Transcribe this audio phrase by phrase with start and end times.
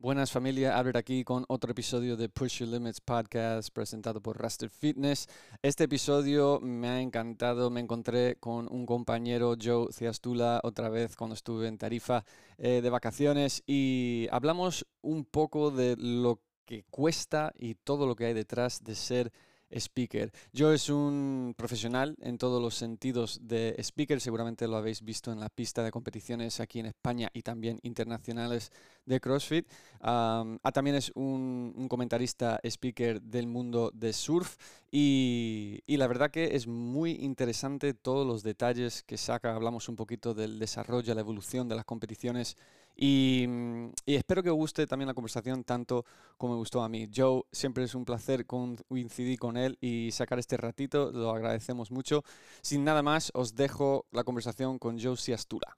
[0.00, 4.70] Buenas familia, Albert aquí con otro episodio de Push Your Limits podcast presentado por Raster
[4.70, 5.26] Fitness.
[5.60, 11.34] Este episodio me ha encantado, me encontré con un compañero Joe Ciastula otra vez cuando
[11.34, 12.24] estuve en Tarifa
[12.58, 13.64] eh, de vacaciones.
[13.66, 18.94] Y hablamos un poco de lo que cuesta y todo lo que hay detrás de
[18.94, 19.32] ser
[19.70, 20.32] speaker.
[20.52, 25.40] Yo es un profesional en todos los sentidos de speaker, seguramente lo habéis visto en
[25.40, 28.72] la pista de competiciones aquí en España y también internacionales
[29.06, 29.66] de CrossFit.
[30.00, 34.56] Ah, también es un, comentarista speaker del mundo de surf
[34.90, 39.54] y, y, la verdad que es muy interesante todos los detalles que saca.
[39.54, 42.56] Hablamos un poquito del desarrollo, la evolución de las competiciones
[43.00, 46.04] Mm, y, espero que os guste también la conversación tanto
[46.36, 47.08] como me gustó a mí.
[47.14, 52.24] Joe, siempre es un placer coincidir con él y sacar este ratito, lo agradecemos mucho.
[52.60, 55.74] Sin nada más, os dejo la conversación con Joe Siastura.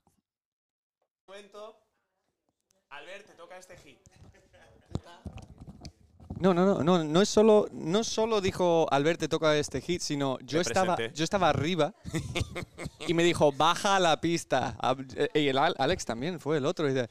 [1.27, 1.77] Momento.
[2.88, 4.00] Albert, te toca este hit.
[6.40, 10.00] No, no, no, no, no es solo, no solo dijo Albert te toca este hit,
[10.00, 11.94] sino yo estaba, yo estaba arriba
[13.06, 14.77] y me dijo baja la pista.
[15.34, 16.88] Y el Alex también fue el otro.
[16.88, 17.10] Y dice,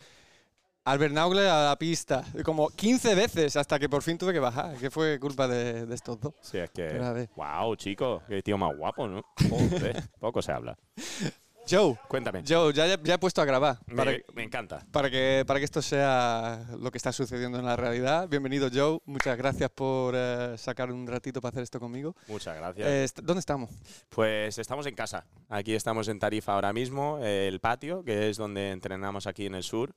[0.84, 2.24] Albert Naugle a la pista.
[2.44, 6.20] Como 15 veces hasta que por fin tuve que bajar, que fue culpa de, estos
[6.20, 6.34] dos.
[6.42, 7.30] Sí, es que.
[7.36, 9.24] Wow, chico, qué tío más guapo, ¿no?
[10.20, 10.76] poco se habla.
[11.70, 11.96] Joe.
[12.08, 12.44] Cuéntame.
[12.48, 13.78] Joe, ya, ya, he puesto a grabar.
[13.86, 14.84] Me, encanta.
[14.92, 18.28] Para que, para que esto sea lo que está sucediendo en la realidad.
[18.28, 19.00] Bienvenido, Joe.
[19.06, 22.16] Muchas gracias por eh, sacar un ratito para hacer esto conmigo.
[22.28, 23.14] Muchas gracias.
[23.22, 23.70] ¿Dónde estamos?
[24.10, 25.28] Pues estamos en casa.
[25.48, 29.64] Aquí estamos en Tarifa ahora mismo, el patio, que es donde entrenamos aquí en el
[29.64, 29.94] sur.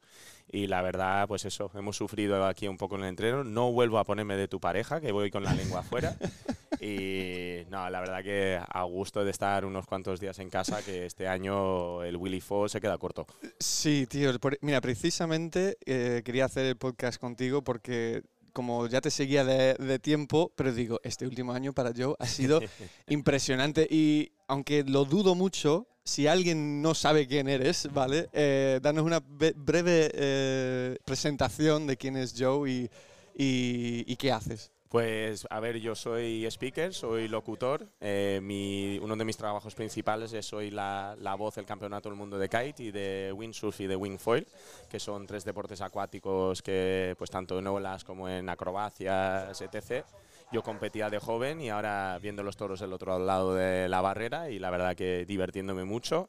[0.55, 3.43] Y la verdad, pues eso, hemos sufrido aquí un poco en el entreno.
[3.43, 6.15] No vuelvo a ponerme de tu pareja, que voy con la lengua afuera.
[6.85, 11.07] Y no, la verdad que a gusto de estar unos cuantos días en casa, que
[11.07, 13.25] este año el Willy Fo se queda corto.
[13.61, 14.33] Sí, tío.
[14.63, 20.53] mira, precisamente eh, quería hacer el podcast contigo porque como ya te seguía de, tiempo,
[20.57, 22.61] pero digo, este último año para Joe ha sido
[23.09, 28.29] impresionante y aunque lo dudo mucho, si alguien no sabe quién eres, ¿vale?
[28.33, 32.89] Eh, danos una breve eh, presentación de quién es Joe
[33.35, 34.73] y, qué haces.
[34.89, 37.89] Pues a ver, yo soy speaker, soy locutor.
[38.01, 42.37] Eh, uno de mis trabajos principales es soy la, la, voz del Campeonato del Mundo
[42.37, 44.47] de Kite y de Windsurf y de Wingfoil,
[44.91, 50.05] que son tres deportes acuáticos que pues tanto en olas como en acrobacias, etc
[50.53, 54.51] yo competía de joven y ahora viendo los toros del otro lado de la barrera
[54.51, 56.29] y la verdad que divirtiéndome mucho.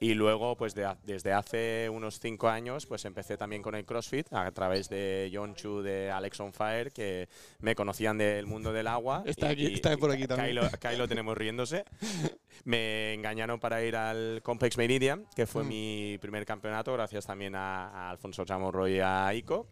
[0.00, 4.50] Y luego, pues desde hace unos cinco años, pues empecé también con el CrossFit a
[4.52, 7.28] través de John Chu de Alex on Fire, que
[7.60, 9.22] me conocían del mundo del agua.
[9.26, 10.58] Está, aquí, está por aquí también.
[10.58, 11.84] Acá lo, tenemos riéndose.
[12.64, 15.68] Me engañaron para ir al Complex Meridian, que fue mm.
[15.68, 19.66] mi primer campeonato, gracias también a, a Alfonso Chamorro y a Ico.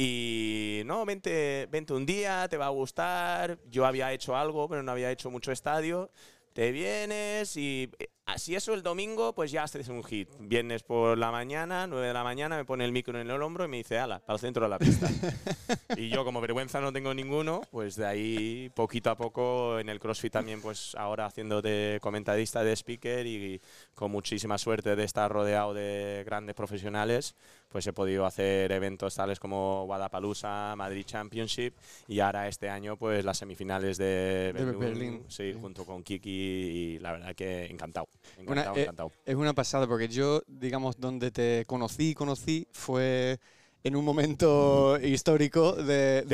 [0.00, 3.58] Y no, vente, vente un día, te va a gustar.
[3.68, 6.12] Yo había hecho algo, pero no había hecho mucho estadio.
[6.52, 7.90] Te vienes y
[8.28, 10.28] Así eso el domingo, pues ya haces un hit.
[10.38, 13.64] Viernes por la mañana, 9 de la mañana, me pone el micro en el hombro
[13.64, 15.08] y me dice, ala, para el centro de la pista.
[15.96, 19.98] y yo como vergüenza no tengo ninguno, pues de ahí poquito a poco en el
[19.98, 23.62] CrossFit también, pues ahora haciendo de comentarista, de speaker y
[23.94, 27.34] con muchísima suerte de estar rodeado de grandes profesionales,
[27.70, 31.74] pues he podido hacer eventos tales como Guadalajara, Madrid Championship
[32.06, 37.12] y ahora este año pues las semifinales de, Berlín, sí, junto con Kiki y la
[37.12, 38.06] verdad que encantado.
[38.74, 38.88] Eh,
[39.24, 43.38] es una pasada porque yo, digamos, donde te conocí, conocí fue
[43.82, 46.24] en un momento histórico de,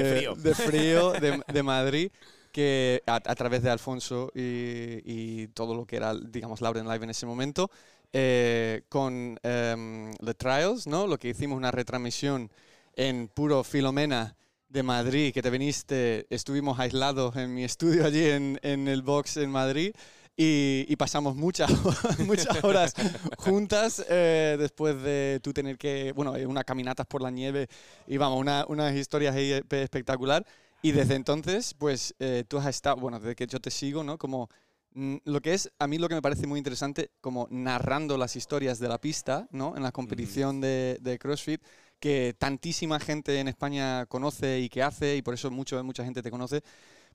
[0.55, 1.13] frío
[1.53, 2.11] de, Madrid
[2.53, 7.27] que a, través de Alfonso y, todo lo que era, digamos, Lauren Live en ese
[7.27, 7.71] momento,
[8.13, 11.07] eh, con um, The Trials, ¿no?
[11.07, 12.51] Lo que hicimos una retransmisión
[12.95, 14.37] en puro Filomena
[14.69, 19.37] de Madrid, que te viniste, estuvimos aislados en mi estudio allí en, en el box
[19.37, 19.95] en Madrid
[20.37, 21.71] y, pasamos muchas,
[22.27, 22.95] muchas horas
[23.39, 27.69] juntas eh, después de tú tener que, bueno, eh, unas caminatas por la nieve
[28.07, 30.45] y vamos, una, unas historias eh, espectacular.
[30.83, 32.15] Y desde entonces, pues
[32.47, 34.19] tú has estado, bueno, desde que yo te sigo, ¿no?
[34.19, 34.51] Como
[34.93, 38.37] mm, lo que es, a mí lo que me parece muy interesante, como narrando las
[38.37, 39.77] historias de la pista, ¿no?
[39.77, 41.63] En la competición de, de CrossFit,
[42.01, 46.23] que tantísima gente en España conoce y que hace, y por eso mucho, mucha gente
[46.23, 46.63] te conoce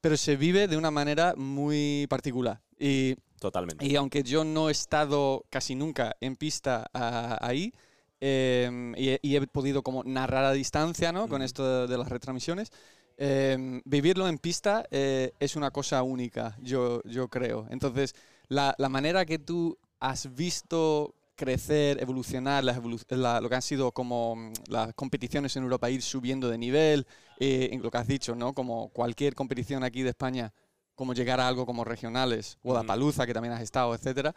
[0.02, 2.62] pero se vive de una manera muy particular.
[2.80, 3.86] Y, Totalmente.
[3.86, 7.74] Y aunque yo no he estado casi nunca en pista ahí,
[8.20, 11.28] em, y, he, podido como narrar a distancia ¿no?
[11.28, 12.72] con esto de, las retransmisiones,
[13.18, 17.66] em, vivirlo en pista eh, es una cosa única, yo, yo creo.
[17.70, 18.14] Entonces,
[18.50, 24.54] la, la manera que tú has visto crecer, evolucionar, lo que han sido como mm,
[24.68, 27.08] las competiciones en Europa, ir subiendo de nivel,
[27.40, 28.54] eh, en lo que has dicho, ¿no?
[28.54, 30.54] Como cualquier competición aquí de España,
[30.96, 34.36] como llegar a algo como regionales, o Paluza, que también has estado, etcétera.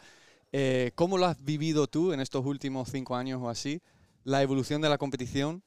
[0.53, 3.81] Eh, ¿Cómo lo has vivido tú en estos últimos cinco años o así?
[4.23, 5.61] La evolución de la competición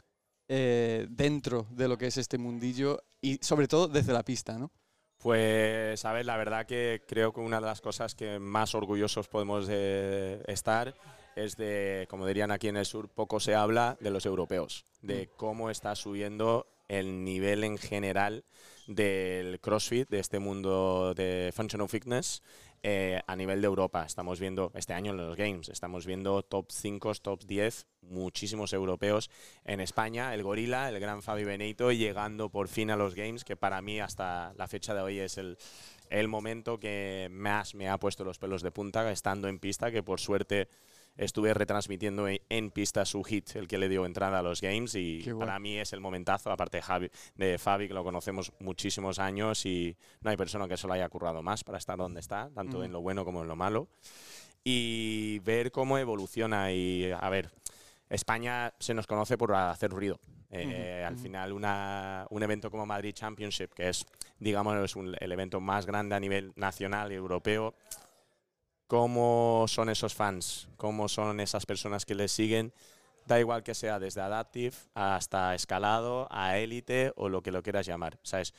[0.48, 4.72] eh, dentro de lo que es este mundillo y sobre todo desde la pista, ¿no?
[5.18, 9.28] Pues, a ver, la verdad que creo que una de las cosas que más orgullosos
[9.28, 10.94] podemos estar
[11.36, 15.26] es de, como dirían aquí en el sur, poco se habla de los europeos, de
[15.26, 15.36] mm.
[15.36, 18.44] cómo está subiendo el nivel en general
[18.86, 22.42] del CrossFit, de este mundo de Functional Fitness,
[22.82, 24.04] eh, a nivel de Europa.
[24.06, 29.30] Estamos viendo este año en los Games, estamos viendo top 5, top 10, muchísimos europeos
[29.64, 30.32] en España.
[30.32, 34.00] El Gorila, el gran Fabi Benito, llegando por fin a los Games, que para mí
[34.00, 35.58] hasta la fecha de hoy es el,
[36.10, 40.04] el momento que más me ha puesto los pelos de punta estando en pista, que
[40.04, 40.68] por suerte
[41.16, 45.22] estuve retransmitiendo en pista su hit, el que le dio entrada a los Games, y
[45.38, 49.64] para mí es el momentazo, aparte de, Javi, de Fabi, que lo conocemos muchísimos años
[49.66, 52.84] y no hay persona que se lo haya currado más para estar donde está, tanto
[52.84, 53.88] en lo bueno como en lo malo.
[54.64, 57.52] Y ver cómo evoluciona y, a ver,
[58.10, 60.18] España se nos conoce por hacer ruido.
[60.50, 64.06] Eh, al final, una, un evento como Madrid Championship, que es,
[64.38, 67.74] digamos, el evento más grande a nivel nacional y europeo,
[68.86, 72.72] cómo son esos fans, cómo son esas personas que les siguen.
[73.26, 77.86] Da igual que sea desde Adaptive hasta Escalado, a Élite o lo que lo quieras
[77.86, 78.18] llamar.
[78.22, 78.54] ¿Sabes?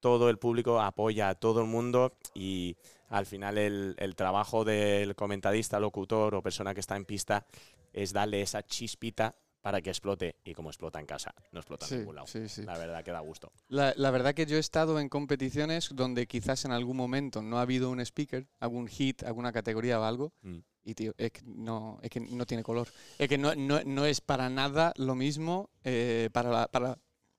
[0.00, 2.76] Todo el público apoya a todo el mundo y
[3.08, 7.46] al final el, el trabajo del comentadista, locutor o persona que está en pista
[7.92, 10.36] es darle esa chispita para que explote.
[10.44, 12.26] Y como explota en casa, no explota en ningún lado.
[12.64, 13.52] La verdad que da gusto.
[13.68, 17.58] La, la, verdad que yo he estado en competiciones donde quizás en algún momento no
[17.58, 20.32] ha habido un speaker, algún hit, alguna categoría o algo.
[20.42, 20.58] Mm.
[20.84, 22.88] Y tío, es que, no, es que no tiene color.
[23.18, 26.98] Es que no, no, no es para nada lo mismo eh, para, para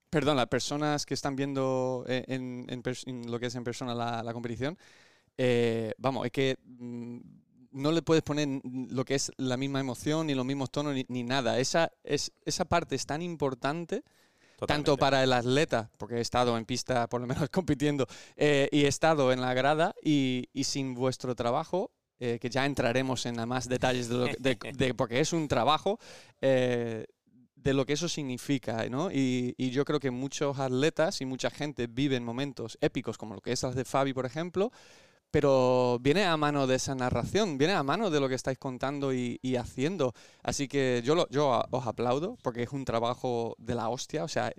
[0.09, 4.33] perdón, las personas que están viendo en, en, lo que es en persona la, la
[4.33, 4.77] competición.
[5.37, 7.19] Eh, vamos, es que mm,
[7.71, 11.23] no le puedes poner lo que es la misma emoción, ni los mismos tonos, ni,
[11.23, 11.59] nada.
[11.59, 14.03] Esa, es, esa parte es tan importante.
[14.67, 18.05] Tanto para el atleta, porque he estado en pista, por lo menos compitiendo,
[18.35, 23.25] eh, y he estado en la grada, y, sin vuestro trabajo, eh, que ya entraremos
[23.25, 25.97] en más detalles de, porque es un trabajo,
[26.41, 27.05] eh,
[27.55, 29.09] de lo que eso significa, ¿no?
[29.11, 33.41] Y, y, yo creo que muchos atletas y mucha gente viven momentos épicos, como lo
[33.41, 34.73] que es las de Fabi, por ejemplo,
[35.31, 39.13] pero viene a mano de esa narración, viene a mano de lo que estáis contando
[39.13, 40.13] y, haciendo.
[40.43, 41.27] Así que yo, lo,
[41.71, 44.23] os aplaudo porque es un trabajo de la hostia.
[44.23, 44.51] O sea,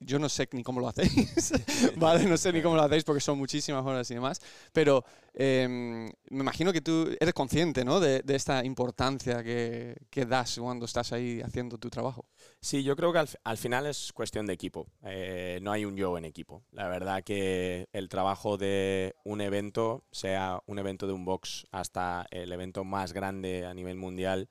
[0.00, 1.52] yo no sé ni cómo lo hacéis,
[1.96, 2.24] ¿vale?
[2.24, 4.40] No sé ni cómo lo hacéis porque son muchísimas horas y demás.
[4.72, 5.04] Pero
[5.34, 8.00] em, me imagino que tú eres consciente, ¿no?
[8.00, 9.96] De, esta importancia que,
[10.28, 12.26] das cuando estás ahí haciendo tu trabajo.
[12.60, 14.88] Sí, yo creo que al, final es cuestión de equipo.
[15.04, 16.64] Eh, no hay un yo en equipo.
[16.72, 22.26] La verdad que el trabajo de un evento sea un evento de un box hasta
[22.30, 24.48] el evento más grande a nivel mundial,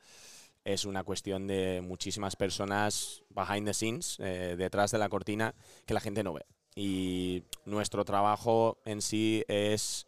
[0.64, 5.56] es una cuestión de muchísimas personas behind the scenes, eh, detrás de la cortina,
[5.86, 6.46] que la gente no ve.
[6.76, 10.07] Y nuestro trabajo en sí es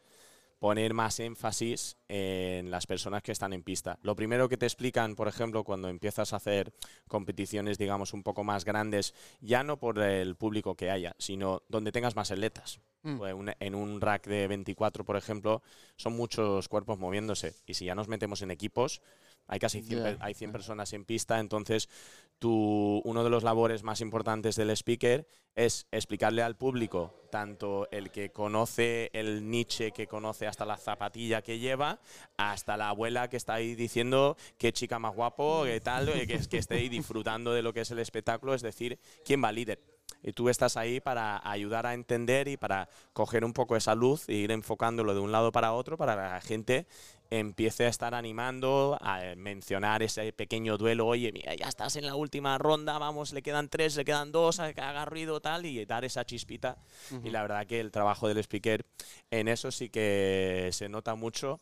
[0.60, 3.98] poner más énfasis en las personas que están en pista.
[4.04, 6.74] Lo primero que te explican, por ejemplo, cuando empiezas a hacer
[7.08, 11.92] competiciones, digamos, un poco más grandes, ya no por el público que haya, sino donde
[11.92, 12.82] tengas más atletas.
[13.04, 13.18] Mm.
[13.18, 15.64] Pues en un rack de 24, por ejemplo,
[15.96, 17.56] son muchos cuerpos moviéndose.
[17.66, 19.02] Y si ya nos metemos en equipos,
[19.50, 21.90] hay casi 100, hay 100 personas en pista, entonces
[22.38, 28.12] tú, uno de los labores más importantes del speaker es explicarle al público, tanto el
[28.12, 32.00] que conoce el niche, que conoce hasta la zapatilla que lleva,
[32.38, 36.58] hasta la abuela que está ahí diciendo qué chica más guapo, qué tal, que, que
[36.58, 39.80] esté ahí disfrutando de lo que es el espectáculo, es decir, quién va líder
[40.22, 44.28] y tú estás ahí para ayudar a entender y para coger un poco esa luz
[44.28, 46.88] e ir enfocándolo de un lado para otro para que la gente
[47.30, 52.16] empiece a estar animando, a mencionar ese pequeño duelo, oye, mira, ya estás en la
[52.16, 56.06] última ronda, vamos, le quedan tres, le quedan dos, que haga ruido tal, y dar
[56.06, 56.78] esa chispita.
[57.24, 58.86] Y la verdad que el trabajo del speaker
[59.32, 61.60] en eso sí que se nota mucho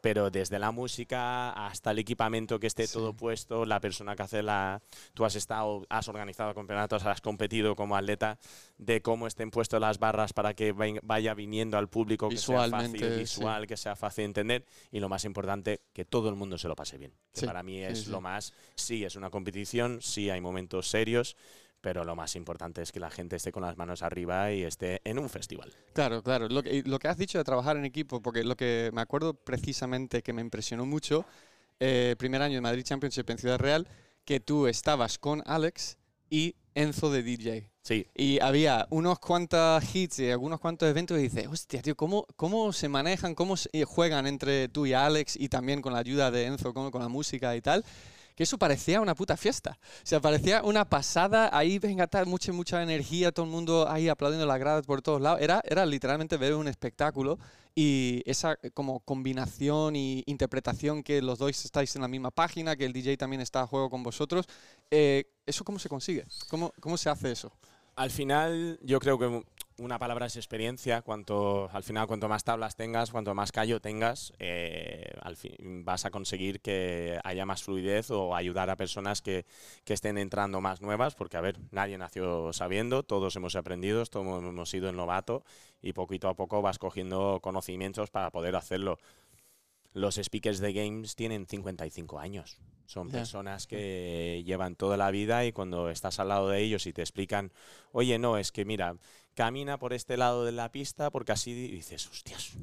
[0.00, 4.42] pero desde la música hasta el equipamiento que esté todo puesto, la persona que hace
[4.42, 4.82] la...
[5.14, 8.38] Tú has estado, has organizado campeonatos, has competido como atleta,
[8.78, 13.18] de cómo estén puestas las barras para que vaya viniendo al público, que sea fácil,
[13.18, 16.68] visual, que sea fácil de entender, y lo más importante, que todo el mundo se
[16.68, 17.12] lo pase bien.
[17.32, 18.52] Que para mí es lo más...
[18.74, 21.36] Sí, es una competición, sí hay momentos serios,
[21.80, 25.00] pero lo más importante es que la gente esté con las manos arriba y esté
[25.04, 25.72] en un festival.
[25.92, 26.48] Claro, claro.
[26.48, 29.34] Lo que, lo que has dicho de trabajar en equipo, porque lo que me acuerdo
[29.34, 31.24] precisamente que me impresionó mucho
[31.78, 33.88] eh, primer año de Madrid Championship en Ciudad Real,
[34.24, 35.96] que tú estabas con Alex
[36.28, 37.70] y Enzo de DJ.
[37.82, 38.06] Sí.
[38.14, 42.72] Y había unos cuantos hits y algunos cuantos eventos y dices, hostia, tío, ¿cómo, ¿cómo
[42.72, 46.44] se manejan, cómo se juegan entre tú y Alex y también con la ayuda de
[46.44, 47.84] Enzo con, con la música y tal?
[48.40, 49.78] Que eso parecía una puta fiesta.
[50.02, 54.08] O sea, parecía una pasada, ahí venga, tal, mucha, mucha energía, todo el mundo ahí
[54.08, 55.42] aplaudiendo la grada por todos lados.
[55.42, 57.38] Era, era literalmente ver un espectáculo
[57.74, 62.76] y esa eh, como combinación y interpretación que los dos estáis en la misma página,
[62.76, 64.46] que el DJ también está a juego con vosotros,
[64.90, 66.24] eh, ¿eso cómo se consigue?
[66.48, 67.52] ¿Cómo, ¿Cómo se hace eso?
[68.00, 69.42] Al final, yo creo que
[69.76, 71.02] una palabra es experiencia.
[71.02, 75.12] Cuanto, al final, cuanto más tablas tengas, cuanto más callo tengas, eh,
[75.84, 79.44] vas a conseguir que haya más fluidez o ayudar a personas que,
[79.84, 84.42] que, estén entrando más nuevas, porque, a ver, nadie nació sabiendo, todos hemos aprendido, todos
[84.42, 85.44] hemos sido el novato
[85.82, 88.98] y poquito a poco vas cogiendo conocimientos para poder hacerlo.
[89.92, 92.58] Los speakers de games tienen 55 años.
[92.86, 96.92] Son personas que llevan toda la vida y cuando estás al lado de ellos y
[96.92, 97.52] te explican,
[97.92, 98.96] oye, no, es que mira,
[99.34, 102.54] camina por este lado de la pista porque así dices, hostias,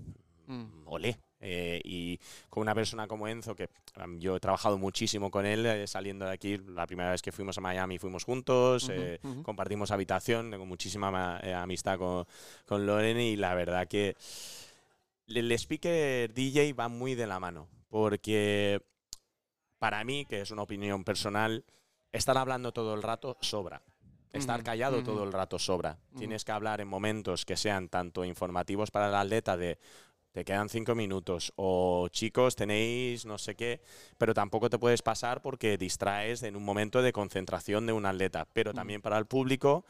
[0.48, 0.86] mm.
[0.86, 1.18] olé.
[1.40, 2.20] Eh, y
[2.50, 3.70] con una persona como Enzo, que
[4.18, 7.58] yo he trabajado muchísimo con él, eh, saliendo de aquí, la primera vez que fuimos
[7.58, 12.26] a Miami fuimos juntos, eh, compartimos habitación, tengo muchísima amistad con,
[12.66, 14.16] con Loren y la verdad que
[15.28, 18.82] el speaker DJ va muy de la mano, porque
[19.80, 21.66] para mí, que es una opinión personal,
[22.12, 23.84] estar hablando todo el rato sobra.
[24.34, 25.98] Estar callado todo el rato sobra.
[26.18, 29.80] Tienes que hablar en momentos que sean tanto informativos para el atleta de
[30.32, 33.82] te quedan cinco minutos o chicos tenéis no sé qué,
[34.20, 38.48] pero tampoco te puedes pasar porque distraes en un momento de concentración de un atleta.
[38.54, 39.84] Pero también para el público,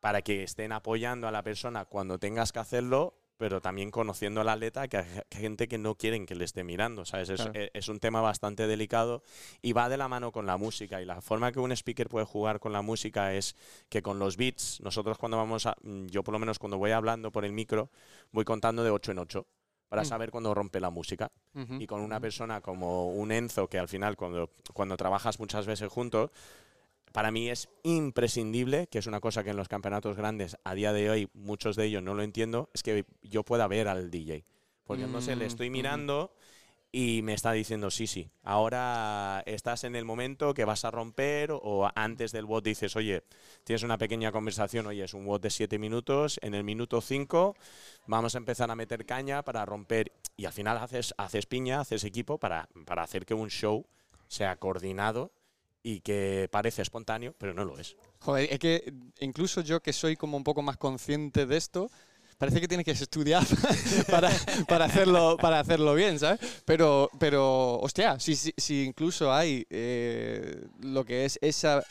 [0.00, 4.50] para que estén apoyando a la persona cuando tengas que hacerlo, pero también conociendo al
[4.50, 7.30] atleta que hay gente que no quieren que le esté mirando, ¿sabes?
[7.54, 9.22] E, es, un tema bastante delicado
[9.62, 12.26] y va de la mano con la música y la forma que un speaker puede
[12.26, 13.56] jugar con la música es
[13.88, 16.90] que con los beats, nosotros cuando vamos a, mm, yo por lo menos cuando voy
[16.90, 17.88] hablando por el micro,
[18.30, 19.46] voy contando de 8 en 8
[19.88, 20.04] para mm.
[20.04, 21.32] saber cuándo rompe la música.
[21.54, 25.90] Y con una persona como un Enzo, que al final cuando, cuando trabajas muchas veces
[25.90, 26.30] juntos,
[27.12, 30.92] para mí es imprescindible, que es una cosa que en los campeonatos grandes a día
[30.92, 34.44] de hoy muchos de ellos no lo entiendo, es que yo pueda ver al DJ.
[34.84, 36.32] Porque no sé, le estoy mm, mirando
[36.92, 41.50] y me está diciendo, sí, sí, ahora estás en el momento que vas a romper
[41.52, 43.22] o antes del bot dices, oye,
[43.64, 47.54] tienes una pequeña conversación, oye, es un bot de 7 minutos, en el minuto 5
[48.06, 52.02] vamos a empezar a meter caña para romper y al final haces, haces piña, haces
[52.02, 53.86] equipo para, para hacer que un show
[54.26, 55.32] sea coordinado
[55.82, 57.96] y que parece espontáneo, pero no lo es.
[58.20, 61.90] Joder, es que incluso yo que soy como un poco más consciente de esto,
[62.40, 63.44] parece que tienes que estudiar
[64.10, 64.30] para,
[64.66, 66.40] para, hacerlo, para hacerlo bien, ¿sabes?
[66.64, 71.84] Pero, pero hostia, si, si, incluso hay eh, lo que es esa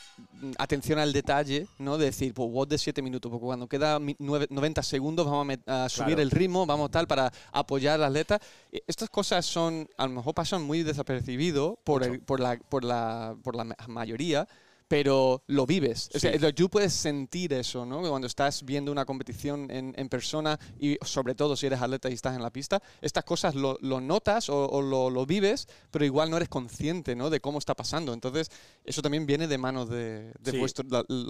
[0.58, 1.96] atención al detalle, ¿no?
[1.98, 6.18] De decir, pues what de 7 minutos, porque cuando queda 90 segundos vamos a, subir
[6.18, 8.40] el ritmo, vamos tal, para apoyar al atleta.
[8.88, 13.54] Estas cosas son, a lo mejor pasan muy desapercibido por, por, la, por, la, por
[13.54, 14.48] la mayoría,
[14.90, 16.10] pero lo vives.
[16.12, 18.00] O sea, tú puedes sentir eso, ¿no?
[18.00, 22.14] Cuando estás viendo una competición en, en, persona y sobre todo si eres atleta y
[22.14, 26.28] estás en la pista, estas cosas lo, lo notas o, lo, lo, vives, pero igual
[26.28, 27.30] no eres consciente, ¿no?
[27.30, 28.12] De cómo está pasando.
[28.12, 28.50] Entonces,
[28.84, 30.84] eso también viene de manos de, de vuestro,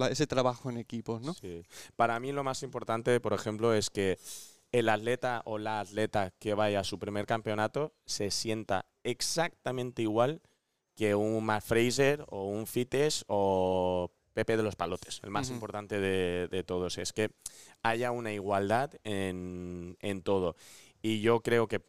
[0.09, 1.35] ese trabajo en equipo, ¿no?
[1.35, 1.62] Sí.
[1.97, 4.19] Para mí lo más importante, por ejemplo, es que
[4.73, 10.40] el atleta o la atleta que vaya a su primer campeonato se sienta exactamente igual
[10.94, 15.20] que un Matt Fraser o un Fites o Pepe de los Palotes.
[15.23, 17.30] El más importante de, todos es que
[17.82, 20.56] haya una igualdad en, todo.
[21.02, 21.82] Y yo creo que,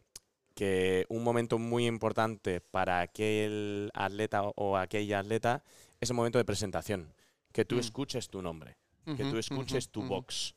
[0.54, 5.62] que, un momento muy importante para aquel atleta o aquella atleta
[6.00, 7.14] es el momento de presentación.
[7.52, 7.80] Que tú mm.
[7.80, 10.54] escuches tu nombre, que tú escuches tu box.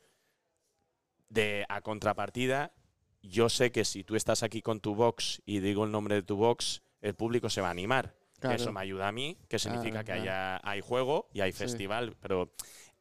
[1.30, 2.72] De, a contrapartida,
[3.22, 6.24] yo sé que si tú estás aquí con tu box y digo el nombre de
[6.24, 8.16] tu box, el público se va a animar
[8.54, 12.52] eso me ayuda a mí, que significa que haya, hay juego y hay festival, pero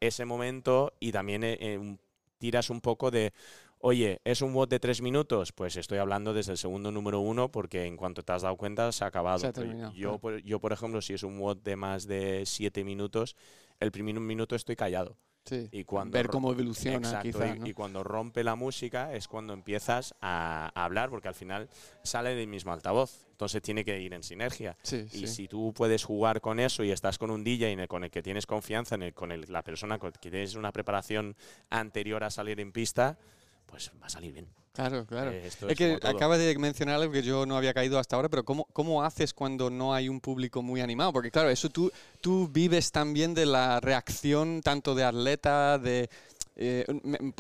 [0.01, 1.97] ese momento y también eh, eh,
[2.39, 3.33] tiras un poco de,
[3.79, 5.53] oye, ¿es un bot de tres minutos?
[5.53, 8.93] Pues estoy hablando desde el segundo número uno porque en cuanto te has dado cuenta
[8.93, 9.53] se ha acabado.
[9.95, 13.37] yo, por, yo, por ejemplo, si es un bot de más de siete minutos,
[13.81, 15.17] el primer minuto estoy callado.
[15.51, 17.23] Y cuando ver cómo evoluciona.
[17.23, 21.69] y, cuando rompe la música es cuando empiezas a, hablar, porque al final
[22.03, 23.27] sale del mismo altavoz.
[23.33, 24.77] Entonces tiene que ir en sinergia.
[25.13, 28.23] y si tú puedes jugar con eso y estás con un DJ con el que
[28.23, 31.37] tienes confianza, en el, con la persona que tienes una preparación
[31.71, 33.19] anterior a salir en pista,
[33.67, 34.49] pues va a salir bien.
[34.75, 35.31] Claro, claro.
[35.31, 38.45] Eh, es, que acabas de mencionar algo que yo no había caído hasta ahora, pero
[38.45, 41.13] ¿cómo, ¿cómo haces cuando no hay un público muy animado?
[41.13, 46.11] Porque claro, eso tú, tú vives también de la reacción tanto de atleta, de...
[46.57, 46.85] Eh,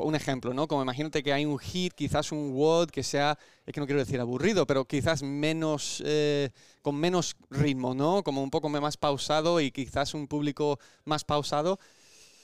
[0.02, 0.66] un ejemplo, ¿no?
[0.66, 4.00] Como imagínate que hay un hit, quizás un WOD que sea, es que no quiero
[4.00, 6.50] decir aburrido, pero quizás menos, eh,
[6.83, 8.25] con menos ritmo, ¿no?
[8.25, 11.78] Como un poco más pausado y quizás un público más pausado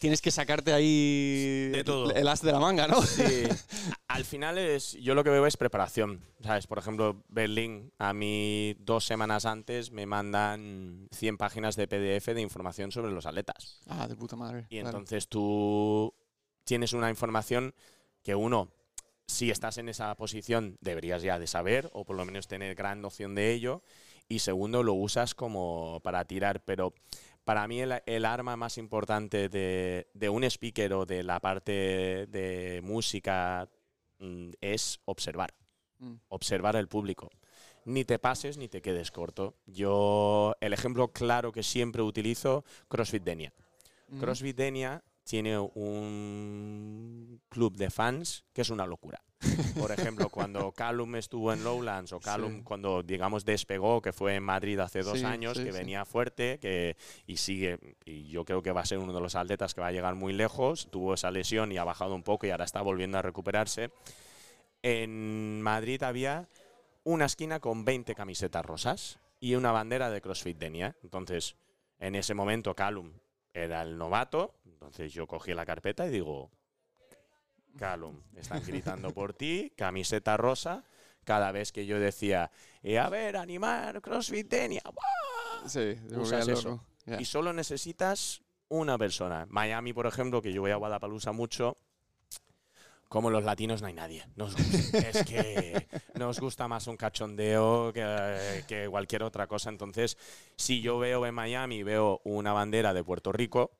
[0.00, 3.02] tienes que sacarte ahí el as de la manga, ¿no?
[3.02, 3.45] Sí.
[4.09, 6.25] Al final es, yo lo que veo es preparación.
[6.42, 6.66] ¿Sabes?
[6.66, 12.40] Por ejemplo, Berlín, a mí dos semanas antes me mandan 100 páginas de PDF de
[12.40, 13.83] información sobre los atletas.
[13.87, 14.66] Ah, de puta madre.
[14.71, 16.14] Y entonces tú
[16.64, 17.75] tienes una información
[18.23, 18.73] que uno,
[19.26, 23.02] si estás en esa posición, deberías ya de saber o por lo menos tener gran
[23.02, 23.83] noción de ello.
[24.28, 26.95] Y segundo, lo usas como para tirar, pero
[27.44, 33.68] para mí el, arma más importante de, un speaker o de la parte de música
[34.18, 35.54] mm, es observar.
[35.99, 36.14] Mm.
[36.28, 37.30] Observar al público.
[37.85, 39.56] Ni te pases ni te quedes corto.
[39.66, 43.52] Yo, el ejemplo claro que siempre utilizo, CrossFit Denia.
[44.09, 44.20] Mm.
[44.20, 49.23] CrossFit Denia tiene un club de fans que es una locura.
[49.79, 54.43] Por ejemplo, cuando Callum estuvo en Lowlands o Callum cuando, digamos, despegó, que fue en
[54.43, 56.97] Madrid hace dos años, que venía fuerte que,
[57.29, 59.87] y sigue, y yo creo que va a ser uno de los atletas que va
[59.87, 62.83] a llegar muy lejos, tuvo esa lesión y ha bajado un poco y ahora está
[62.83, 63.93] volviendo a recuperarse.
[64.83, 66.49] En Madrid había
[67.05, 70.97] una esquina con 20 camisetas rosas y una bandera de CrossFit Denia.
[71.05, 71.55] Entonces,
[72.01, 73.13] en ese momento Callum
[73.64, 76.50] era el novato, entonces yo cogí la carpeta y digo,
[77.76, 80.85] Calum, están gritando por ti, camiseta rosa.
[81.25, 82.50] Cada vez que yo decía,
[82.83, 84.83] eh, a ver, animar, CrossFit Tenia,
[85.67, 86.85] sí, usas eso.
[87.19, 89.47] Y solo necesitas una persona.
[89.50, 91.76] Miami, por ejemplo, que yo voy a Guadalajara mucho,
[93.11, 94.25] como los latinos no hay nadie.
[94.93, 99.69] es que nos gusta más un cachondeo que, que, cualquier otra cosa.
[99.69, 100.17] Entonces,
[100.55, 103.73] si yo veo en Miami, veo una bandera de Puerto Rico,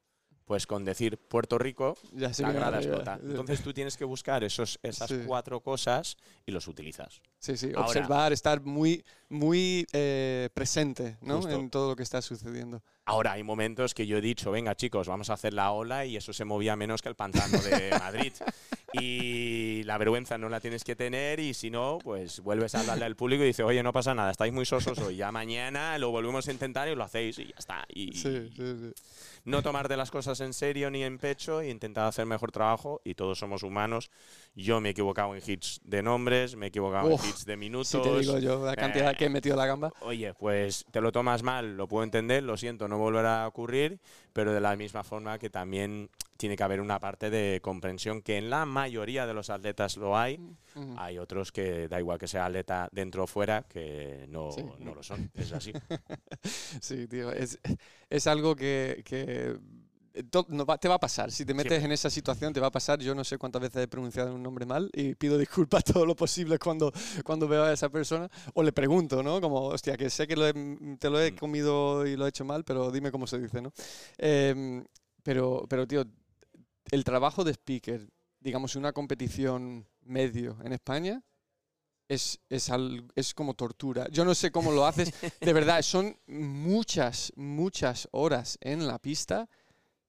[0.50, 3.20] pues con decir Puerto Rico, ya la grada explota.
[3.22, 7.23] Entonces tú tienes que buscar esos, esas cuatro cosas y los utilizas.
[7.38, 11.49] Sí, sí, observar, estar muy, muy eh, presente ¿no?
[11.49, 12.82] en todo lo que está sucediendo.
[13.04, 16.16] Ahora hay momentos que yo he dicho, venga chicos, vamos a hacer la ola y
[16.16, 18.32] eso se movía menos que el pantano de Madrid.
[18.92, 23.04] Y la vergüenza no la tienes que tener y si no, pues vuelves a hablarle
[23.04, 26.10] al público y dices, oye, no pasa nada, estáis muy sosos hoy, ya mañana lo
[26.10, 27.84] volvemos a intentar y lo hacéis y ya está.
[27.88, 28.92] Y, sí, sí, sí.
[29.44, 33.14] No tomarte las cosas en serio ni en pecho e intentar hacer mejor trabajo y
[33.14, 34.10] todos somos humanos.
[34.54, 37.88] Yo me he equivocado en hits de nombres, me he equivocado en hits de minutos.
[37.88, 39.92] Si te digo yo la cantidad que he metido la gamba.
[40.00, 44.00] Oye, pues te lo tomas mal, lo puedo entender, lo siento, no volverá a ocurrir,
[44.32, 48.38] pero de la misma forma que también tiene que haber una parte de comprensión que
[48.38, 50.38] en la mayoría de los atletas lo hay.
[50.38, 54.48] Mm, hay otros que da igual que sea atleta dentro o fuera, que no,
[54.78, 55.30] no lo son.
[55.34, 55.70] Es así.
[56.80, 57.30] sí, tío.
[57.30, 57.58] Es,
[58.08, 59.58] es algo que, que
[60.12, 61.30] te va a pasar.
[61.30, 63.00] Si te metes en esa situación, te va a pasar.
[63.00, 66.16] Yo no sé cuántas veces he pronunciado un nombre mal y pido disculpas todo lo
[66.16, 66.90] posible cuando,
[67.22, 68.30] cuando veo a esa persona.
[68.54, 69.42] O le pregunto, ¿no?
[69.42, 70.36] Como, hostia, que sé que
[70.98, 71.36] te lo he mm.
[71.36, 73.74] comido y lo he hecho mal, pero dime cómo se dice, ¿no?
[74.16, 74.82] Em,
[75.22, 76.06] pero, pero, tío,
[76.90, 78.08] el trabajo de speaker,
[78.40, 81.22] digamos, en una competición medio en España,
[82.08, 82.70] es, es,
[83.14, 84.08] es, como tortura.
[84.10, 85.12] Yo no sé cómo lo haces.
[85.40, 89.48] De verdad, son muchas, muchas horas en la pista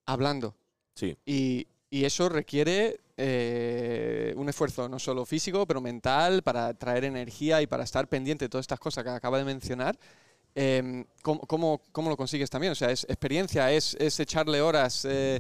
[0.08, 0.56] hablando.
[0.96, 1.16] Sí.
[1.26, 7.62] Y, y eso requiere eh, un esfuerzo no solo físico, pero mental, para traer energía
[7.62, 9.96] y para estar pendiente de todas estas cosas que acaba de mencionar.
[10.56, 12.72] Em, ¿cómo, cómo, cómo, lo consigues también?
[12.72, 15.40] O sea, es experiencia, es, es echarle horas, eh,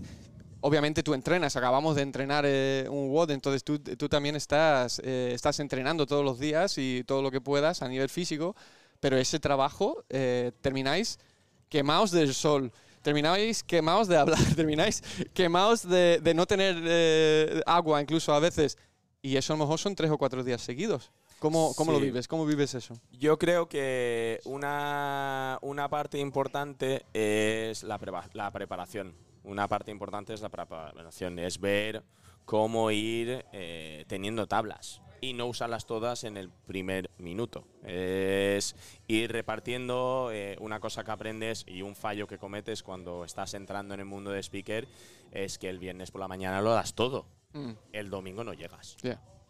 [0.61, 5.31] obviamente tú entrenas, acabamos de entrenar eh, un WOD, entonces tú, tú también estás, eh,
[5.33, 8.55] estás entrenando todos los días y todo lo que puedas a nivel físico,
[8.99, 11.19] pero ese trabajo eh, termináis
[11.67, 12.71] quemados del sol,
[13.01, 18.77] termináis quemados de hablar, termináis quemados de, de no tener agua incluso a veces,
[19.21, 21.11] y eso a lo mejor son tres o cuatro días seguidos.
[21.39, 22.27] ¿Cómo, cómo lo vives?
[22.27, 22.93] ¿Cómo vives eso?
[23.13, 27.99] Yo creo que una, una parte importante es la,
[28.33, 32.03] la preparación una parte importante es la preparación, es ver
[32.45, 37.65] cómo ir eh, teniendo tablas y no usarlas todas en el primer minuto.
[37.83, 38.75] Es
[39.07, 43.93] ir repartiendo eh, una cosa que aprendes y un fallo que cometes cuando estás entrando
[43.93, 44.87] en el mundo de speaker
[45.31, 47.27] es que el viernes por la mañana lo das todo.
[47.53, 47.71] Mm.
[47.93, 48.97] El domingo no llegas.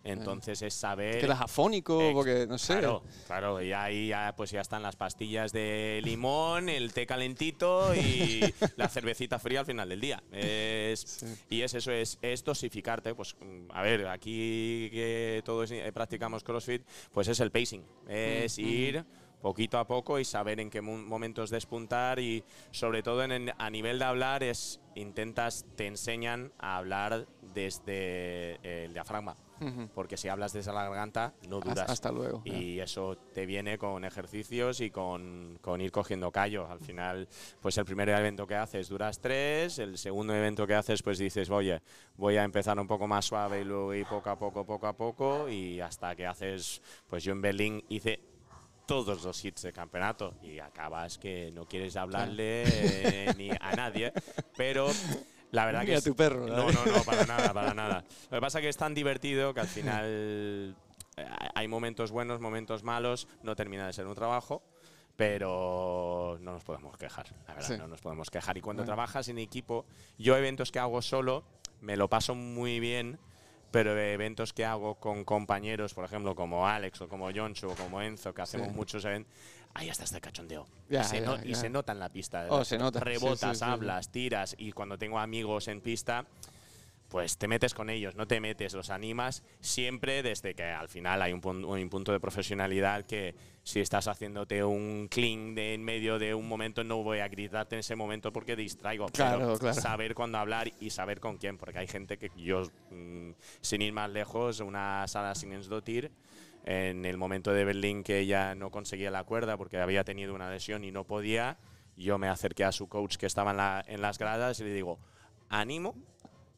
[0.04, 1.20] Entonces es saber.
[1.20, 2.74] Quedas afónico, porque no sé.
[2.74, 7.94] Claro, claro, y ahí ya, pues ya están las pastillas de limón, el té calentito
[7.94, 8.42] y
[8.78, 10.24] la cervecita fría al final del día.
[10.32, 13.14] Y es eso, es, es, dosificarte.
[13.14, 13.36] Pues
[13.70, 17.86] a ver, aquí que todos practicamos CrossFit, pues es el pacing.
[18.08, 19.06] Es ir
[19.42, 24.00] poquito a poco y saber en qué momentos despuntar y sobre todo en, a nivel
[24.00, 29.36] de hablar es intentas, te enseñan a hablar desde el diafragma.
[29.94, 31.90] Porque si hablas desde la garganta, no duras.
[31.90, 32.42] Hasta luego.
[32.46, 36.68] Y eso te viene con ejercicios y con, con, ir cogiendo callo.
[36.68, 37.28] Al final,
[37.62, 41.50] pues el primer evento que haces duras tres, el segundo evento que haces, pues dices,
[41.50, 41.82] oye,
[42.18, 44.94] voy a empezar un poco más suave y luego ir poco a poco, poco a
[44.94, 48.20] poco, y hasta que haces, pues yo en Berlín hice
[48.86, 54.12] todos los hits de campeonato y acabas que no quieres hablarle eh, ni a nadie,
[54.58, 54.88] pero
[55.52, 56.48] la verdad que a tu perro.
[56.48, 58.04] No, no, no, para nada, para nada.
[58.30, 60.76] Lo que pasa es que es tan divertido que al final
[61.18, 64.64] eh, hay momentos buenos, momentos malos, no termina de ser un trabajo,
[65.16, 68.58] pero no nos podemos quejar, la verdad, no nos podemos quejar.
[68.58, 69.86] Y cuando trabajas en equipo,
[70.18, 71.44] yo eventos que hago solo,
[71.82, 73.20] me lo paso muy bien,
[73.72, 78.02] pero eventos que hago con compañeros, por ejemplo, como Alex o como Joncho o como
[78.02, 79.32] Enzo, que hacemos muchos eventos,
[79.74, 80.68] ahí está este cachondeo.
[80.90, 82.48] y, se nota en la pista.
[82.50, 83.00] Oh, se nota.
[83.00, 86.26] Rebotas, hablas, tiras, y cuando tengo amigos en pista
[87.12, 91.22] pues te metes con ellos, no te metes, los animas, siempre desde que al final
[91.22, 96.34] hay un, punto de profesionalidad que si estás haciéndote un clean de en medio de
[96.34, 99.08] un momento, no voy a gritarte en ese momento porque distraigo.
[99.08, 103.32] Claro, pero saber cuándo hablar y saber con quién, porque hay gente que yo, mm,
[103.60, 106.12] sin ir más lejos, una sala sin Dotir,
[106.64, 110.50] en el momento de Berlín que ella no conseguía la cuerda porque había tenido una
[110.50, 111.58] lesión y no podía,
[111.98, 114.98] yo me acerqué a su coach que estaba en, en las gradas y le digo,
[115.50, 115.96] ánimo,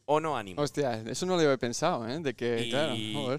[0.06, 0.60] o no ánimo.
[0.60, 2.18] Hostia, eso no lo había pensado, ¿eh?
[2.20, 2.94] De que, claro,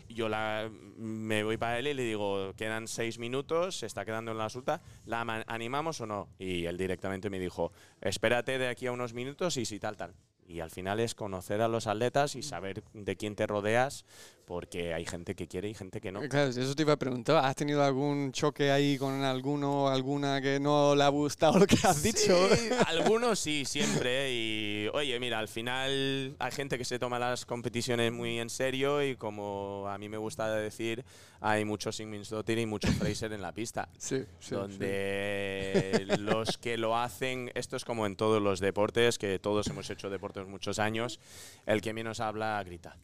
[0.10, 4.32] yo la, me voy para él y le digo, quedan seis minutos, se está quedando
[4.32, 6.30] en la resulta, ¿la animamos o no?
[6.40, 10.14] Y él directamente me dijo, espérate de aquí a unos minutos y si tal, tal.
[10.48, 14.06] Y al final es conocer a los atletas y saber de quién te rodeas,
[14.46, 16.22] porque hay gente que quiere y gente que no.
[16.30, 17.44] Claro, eso te iba a preguntar.
[17.44, 21.66] ¿Has tenido algún choque ahí con alguno o alguna que no le ha gustado lo
[21.66, 22.38] que has dicho?
[22.88, 24.32] algunos sí, siempre.
[24.32, 29.04] Y oye, mira, al final hay gente que se toma las competiciones muy en serio
[29.04, 31.04] y como a mí me gusta decir,
[31.42, 33.90] hay muchos Sigmundsdottir y mucho Fraser en la pista.
[33.98, 39.40] Sí, sí Donde los que lo hacen, esto es como en todos los deportes, que
[39.40, 41.20] todos hemos hecho deportes muchos años,
[41.66, 42.98] el que menos habla grita.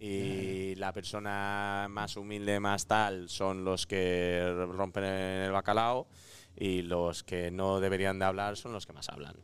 [0.00, 6.08] Y la persona más humilde, más tal, son los que rompen el bacalao
[6.54, 9.34] y los que no deberían de hablar son los que más hablan.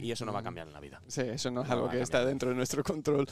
[0.00, 1.00] Y eso no va a cambiar en la vida.
[1.06, 3.26] Sí, eso no es algo que está dentro de nuestro control.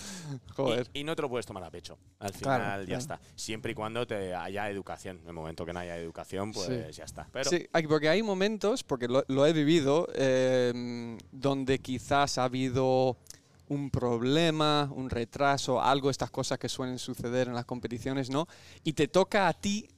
[0.54, 0.88] Joder.
[0.92, 1.98] Y, no te lo puedes tomar a pecho.
[2.20, 3.20] Al final ya está.
[3.34, 5.18] Siempre y cuando te haya educación.
[5.22, 7.28] En el momento que no haya educación, pues ya está.
[7.32, 13.18] Pero sí, porque hay momentos, porque lo, he vivido, eh, donde quizás ha habido
[13.68, 18.46] un problema, un retraso, algo, estas cosas que suelen suceder en las competiciones, ¿no?
[18.82, 19.88] Y te toca a ti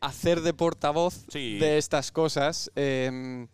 [0.00, 3.48] hacer de portavoz de estas cosas em,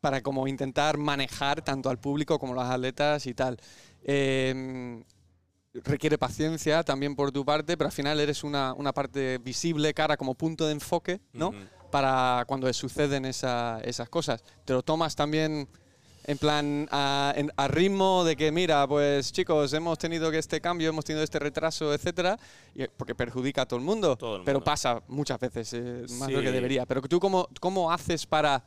[0.00, 3.58] para como intentar manejar tanto al público como a los atletas y tal.
[4.02, 5.02] Em,
[5.72, 10.34] requiere paciencia también por tu parte, pero al final eres una, parte visible, cara como
[10.34, 11.52] punto de enfoque, ¿no?
[11.90, 14.42] Para cuando suceden esas cosas.
[14.64, 15.68] Te lo tomas también
[16.28, 17.32] en plan a,
[17.68, 21.94] ritmo de que, mira, pues chicos, hemos tenido que este cambio, hemos tenido este retraso,
[21.94, 22.38] etcétera,
[22.98, 26.52] porque perjudica a todo el mundo, pero pasa muchas veces, eh, más de lo que
[26.52, 26.84] debería.
[26.84, 28.62] Pero tú, cómo, ¿cómo haces para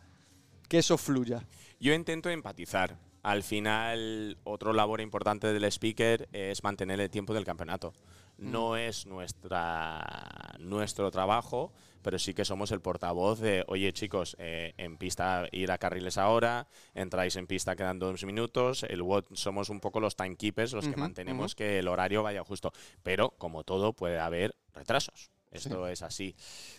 [0.68, 1.46] que eso fluya?
[1.80, 2.98] Yo intento empatizar.
[3.22, 7.94] Al final, otro labor importante del speaker es mantener el tiempo del campeonato.
[8.40, 8.78] No mm.
[8.78, 14.98] es nuestra, nuestro trabajo, pero sí que somos el portavoz de, oye chicos, eh, en
[14.98, 19.80] pista ir a carriles ahora, entráis en pista quedando dos minutos, el WOT somos un
[19.80, 22.72] poco los timekeepers, los que mantenemos que el horario vaya justo.
[23.04, 25.32] Pero como todo puede haber retrasos.
[25.52, 26.34] Esto es así.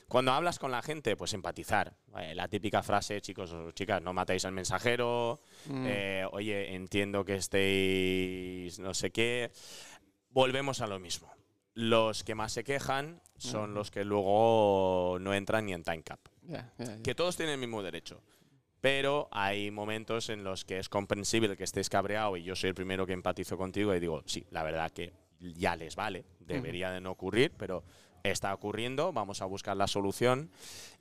[0.09, 1.95] Cuando hablas con la gente, pues empatizar.
[2.19, 5.41] Eh, la típica frase, chicos o chicas, no matéis al mensajero.
[5.67, 5.87] Mm.
[5.87, 9.53] Eh, oye, entiendo que estéis no sé qué.
[10.31, 11.31] Volvemos a lo mismo
[11.75, 16.21] los que más se quejan son los que luego no entran ni en time cap.
[17.03, 18.23] Que todos tienen el mismo derecho.
[18.81, 22.75] Pero hay momentos en los que es comprensible que estés cabreado y yo soy el
[22.75, 27.01] primero que empatizo contigo y digo, sí, la verdad que ya les vale, debería de
[27.01, 27.85] no ocurrir, pero
[28.23, 30.51] está ocurriendo, vamos a buscar la solución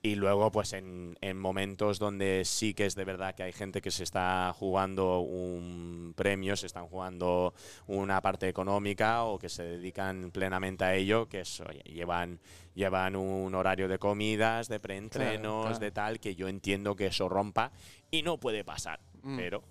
[0.02, 3.90] y luego pues en, momentos donde sí que es de verdad que hay gente que
[3.90, 7.54] se está jugando un premio, se están jugando
[7.86, 12.40] una parte económica o que se dedican plenamente a ello, que es, llevan,
[12.74, 17.72] llevan un horario de comidas, de preentrenos, de tal, que yo entiendo que eso rompa
[18.10, 19.36] y no puede pasar, mm.
[19.36, 19.62] pero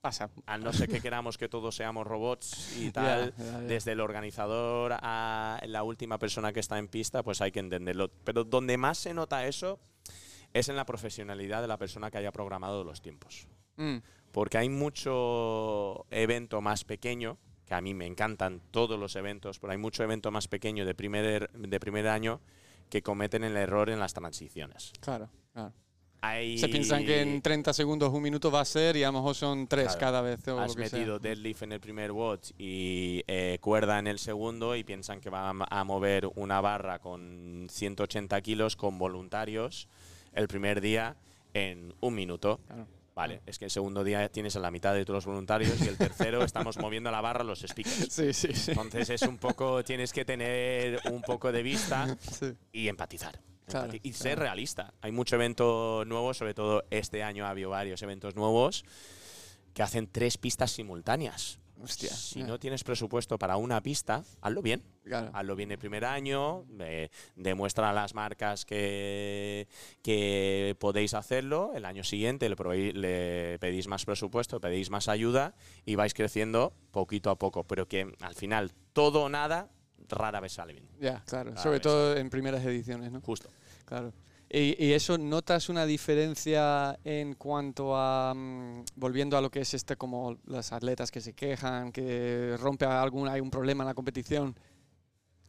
[0.00, 0.30] Pasa.
[0.46, 3.34] A no ser que queramos que todos seamos robots y tal,
[3.68, 8.08] desde el organizador a la última persona que está en pista, pues hay que entenderlo.
[8.24, 9.78] Pero donde más se nota eso
[10.54, 13.46] es en la profesionalidad de la persona que haya programado los tiempos.
[13.76, 13.98] Mm.
[14.32, 17.36] Porque hay mucho evento más pequeño,
[17.66, 20.94] que a mí me encantan todos los eventos, pero hay mucho evento más pequeño de
[20.94, 22.40] primer, de primer año
[22.88, 24.92] que cometen el error en las transiciones.
[25.00, 25.72] Claro, claro.
[26.56, 29.34] Se piensan que en 30 segundos, un minuto va a ser y a lo mejor
[29.34, 30.46] son tres cada vez.
[30.48, 34.84] O has metido deadlift en el primer watch y eh, cuerda en el segundo y
[34.84, 39.88] piensan que van a mover una barra con 180 kilos con voluntarios
[40.32, 41.16] el primer día
[41.54, 42.60] en un minuto.
[43.14, 45.88] Vale, es que el segundo día tienes a la mitad de todos los voluntarios y
[45.88, 48.08] el tercero estamos moviendo la barra los speakers.
[48.10, 48.70] Sí, sí, sí.
[48.70, 52.16] Entonces es un poco, tienes que tener un poco de vista
[52.72, 53.40] y empatizar
[54.02, 54.94] y ser realista.
[55.00, 58.84] Hay mucho evento nuevo, sobre todo este año ha habido varios eventos nuevos
[59.74, 61.58] que hacen tres pistas simultáneas.
[61.82, 64.82] Hostia, si no tienes presupuesto para una pista, hazlo bien.
[65.32, 66.66] Hazlo bien el primer año,
[67.36, 69.66] demuestra a las marcas que,
[70.02, 71.72] que podéis hacerlo.
[71.74, 75.54] El año siguiente le, le, pedís más presupuesto, pedís más ayuda
[75.86, 77.64] y vais creciendo poquito a poco.
[77.64, 79.70] Pero que al final todo o nada
[80.08, 80.88] rara vez sale bien.
[81.00, 81.56] Ya, claro.
[81.56, 83.20] Sobre todo en primeras ediciones, ¿no?
[83.22, 83.48] Justo.
[83.90, 84.14] Claro.
[84.48, 89.96] Y, eso, ¿notas una diferencia en cuanto a, mm, volviendo a lo que es este,
[89.96, 94.54] como las atletas que se quejan, que rompe algún, hay un problema en la competición?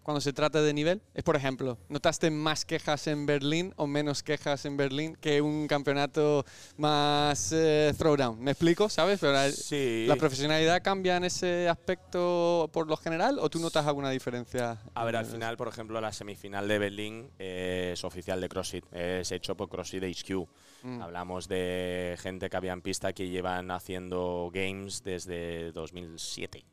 [0.04, 1.02] Cuando se trata de nivel?
[1.14, 5.68] Es, por ejemplo, ¿notaste más quejas en Berlín o menos quejas en Berlín que un
[5.68, 6.46] campeonato
[6.78, 8.42] más eh, throwdown?
[8.42, 8.90] ¿Me explico?
[8.90, 9.20] ¿Sabes?
[9.20, 10.06] Pero sí.
[10.08, 14.80] ¿La profesionalidad cambia en ese aspecto por lo general o tú notas alguna diferencia?
[14.94, 19.32] A ver, al final, por ejemplo, la semifinal de Berlín es oficial de CrossFit, es
[19.32, 20.48] hecho por CrossFit HQ.
[20.84, 21.02] Mm.
[21.02, 26.66] Hablamos de gente que había en pista que llevan haciendo games desde 2007.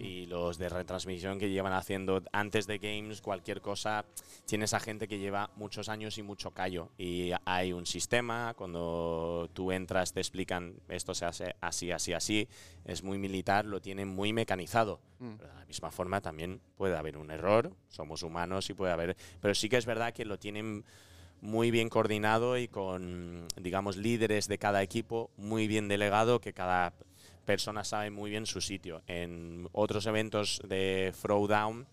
[0.00, 4.04] Y los de retransmisión que llevan haciendo antes de games, cualquier cosa,
[4.46, 6.90] tienes a gente que lleva muchos años y mucho callo.
[6.98, 12.48] Y hay un sistema, cuando tú entras te explican esto se hace así, así, así.
[12.84, 15.00] Es muy militar, lo tienen muy mecanizado.
[15.18, 15.34] Mm.
[15.36, 19.16] Pero de la misma forma también puede haber un error, somos humanos y puede haber...
[19.40, 20.84] Pero sí que es verdad que lo tienen
[21.40, 26.94] muy bien coordinado y con, digamos, líderes de cada equipo, muy bien delegado, que cada
[27.44, 29.02] personas saben muy bien su sitio.
[29.06, 31.86] En otros eventos de Throwdown,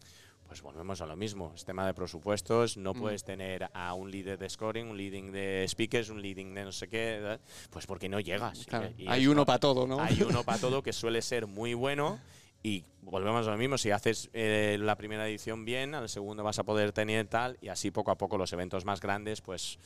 [0.47, 1.53] pues volvemos a lo mismo.
[1.55, 2.75] Es tema de presupuestos.
[2.75, 2.99] No mm.
[2.99, 6.71] puedes tener a un líder de scoring, un leading de speakers, un leading de no
[6.73, 8.67] sé qué, pues porque no llegas.
[9.07, 10.01] hay uno para todo, ¿no?
[10.01, 12.19] Hay uno para todo que suele ser muy bueno.
[12.63, 16.59] Y volvemos a lo mismo, si haces eh, la primera edición bien, al segundo vas
[16.59, 19.79] a poder tener tal, y así poco a poco los eventos más grandes, pues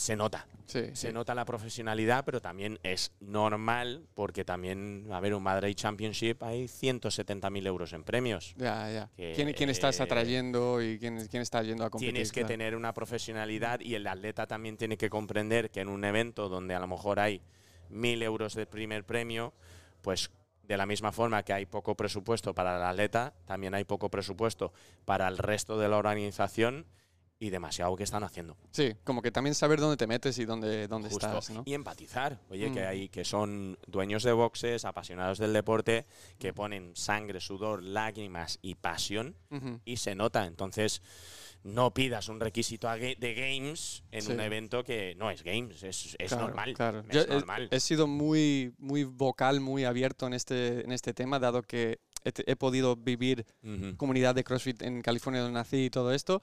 [0.00, 0.46] se nota.
[0.64, 6.42] se nota la profesionalidad, pero también es normal porque también, a ver, un Madrid Championship
[6.42, 8.54] hay 170.000 euros en premios.
[8.56, 9.10] Ya, ya.
[9.14, 12.14] ¿Quién, ¿Quién, estás atrayendo y quién, quién está yendo a competir?
[12.14, 16.02] Tienes que tener una profesionalidad y el atleta también tiene que comprender que en un
[16.02, 17.42] evento donde a lo mejor hay
[17.90, 19.52] 1.000 euros de primer premio,
[20.00, 20.30] pues
[20.62, 24.72] de la misma forma que hay poco presupuesto para el atleta, también hay poco presupuesto
[25.04, 26.86] para el resto de la organización
[27.42, 28.56] y demasiado que están haciendo.
[28.70, 31.48] Sí, como que también saber dónde te metes y dónde, dónde estás.
[31.48, 31.62] ¿no?
[31.64, 32.38] Y empatizar.
[32.50, 32.88] Oye, que mm.
[32.88, 36.04] hay que son dueños de boxes, apasionados del deporte,
[36.38, 39.34] que ponen sangre, sudor, lágrimas y pasión
[39.86, 40.44] y se nota.
[40.44, 41.00] Entonces,
[41.62, 46.74] no pidas un requisito de games en un evento que no es games, es, normal.
[46.74, 47.04] Claro.
[47.70, 52.56] He, sido muy, muy vocal, muy abierto en este, en este tema, dado que he,
[52.56, 53.46] podido vivir
[53.96, 56.42] comunidad de CrossFit en California donde nací y todo esto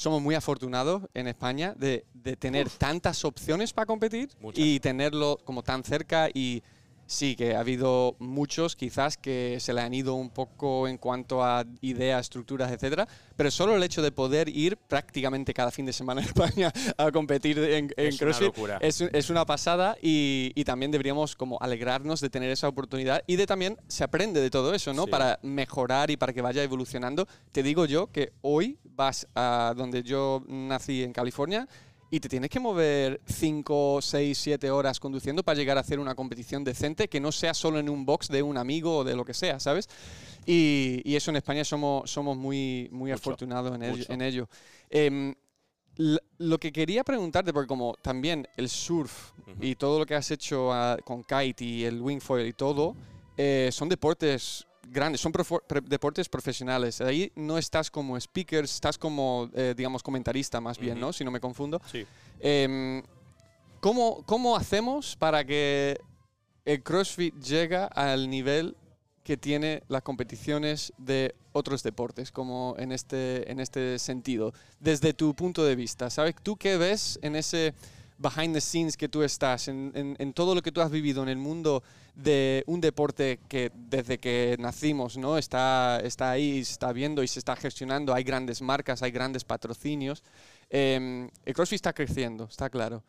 [0.00, 2.06] somos muy afortunados en España de,
[2.38, 6.62] tener tantas opciones para competir y tenerlo como tan cerca y
[7.10, 11.42] sí que ha habido muchos quizás que se le han ido un poco en cuanto
[11.42, 15.92] a ideas, estructuras, etcétera, pero solo el hecho de poder ir prácticamente cada fin de
[15.92, 21.58] semana a España a competir en, en CrossFit es, una pasada y, también deberíamos como
[21.60, 25.08] alegrarnos de tener esa oportunidad y de también se aprende de todo eso, ¿no?
[25.08, 27.26] Para mejorar y para que vaya evolucionando.
[27.50, 31.66] Te digo yo que hoy vas a donde yo nací en California
[32.10, 36.14] y te tienes que mover 5, 6, 7 horas conduciendo para llegar a hacer una
[36.14, 39.24] competición decente que no sea solo en un box de un amigo o de lo
[39.24, 39.88] que sea, ¿sabes?
[40.44, 44.04] Y, eso en España somos, somos muy, muy afortunados en, ello.
[44.08, 44.48] En ello.
[44.88, 45.34] Em,
[46.38, 50.72] lo que quería preguntarte, porque como también el surf y todo lo que has hecho
[50.72, 52.96] ah, con kite y el wingfoil y todo,
[53.36, 55.32] eh, son deportes grandes, son
[55.84, 57.00] deportes profesionales.
[57.00, 61.12] Ahí no estás como speaker, estás como, eh, digamos, comentarista más bien, ¿no?
[61.12, 61.80] Si no me confundo.
[61.90, 62.06] Sí.
[62.40, 63.02] Em,
[63.80, 65.98] ¿cómo, ¿Cómo hacemos para que
[66.64, 68.76] el CrossFit llegue al nivel
[69.22, 75.34] que tiene las competiciones de otros deportes, como en este, en este sentido, desde tu
[75.34, 76.10] punto de vista?
[76.10, 76.34] ¿Sabes?
[76.42, 77.74] ¿Tú qué ves en ese
[78.20, 81.30] behind the scenes que tú estás, en, en, todo lo que tú has vivido en
[81.30, 81.82] el mundo
[82.14, 85.38] de un deporte que desde que nacimos ¿no?
[85.38, 89.44] está, está ahí, se está viendo y se está gestionando, hay grandes marcas, hay grandes
[89.44, 90.22] patrocinios.
[90.68, 93.02] Em, el CrossFit está creciendo, está claro.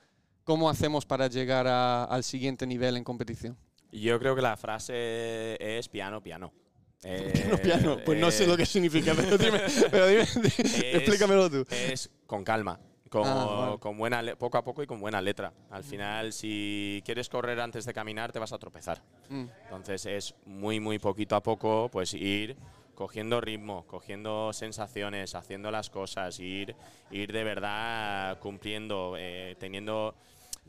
[0.45, 3.57] ¿Cómo hacemos para llegar al siguiente nivel en competición?
[3.91, 6.53] Yo creo que la frase es piano, piano.
[7.01, 7.97] piano, piano.
[8.05, 9.59] Pues no sé lo que significa, pero dime,
[9.91, 10.21] pero dime,
[10.93, 11.65] explícamelo tú.
[11.69, 12.79] Es con calma.
[13.11, 15.51] Con, ah, con, buena poco a poco y con buena letra.
[15.69, 19.01] Al final, si quieres correr antes de caminar, te vas a tropezar.
[19.27, 19.47] Mm.
[19.63, 22.55] Entonces es muy, muy poquito a poco, pues ir
[22.95, 26.73] cogiendo ritmo, cogiendo sensaciones, haciendo las cosas, ir,
[27.09, 30.15] ir de verdad cumpliendo, eh, teniendo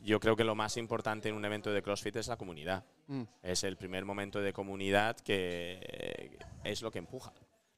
[0.02, 2.84] yo creo que lo más importante en un evento de CrossFit es la comunidad.
[3.06, 3.22] Mm.
[3.44, 7.32] Es el primer momento de comunidad que es lo que empuja.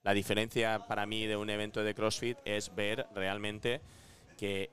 [0.05, 3.83] La diferencia para mí de un evento de CrossFit es ver realmente
[4.35, 4.71] que